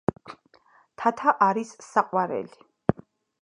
თათა 1.01 1.33
არის 1.49 1.75
საყვარელი! 1.89 3.03